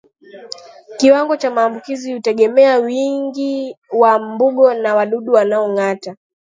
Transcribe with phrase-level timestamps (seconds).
[0.97, 6.15] Kiwango cha maambukizi hutegemea wingi wa mbungo na wadudu wanaongata